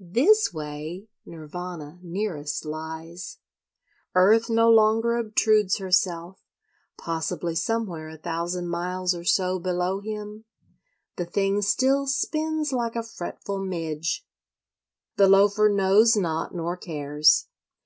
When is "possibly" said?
6.96-7.54